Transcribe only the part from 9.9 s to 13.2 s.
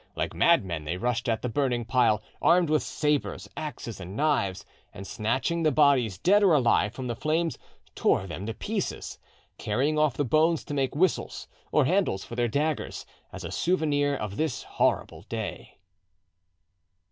off the bones to make whistles or handles for their daggers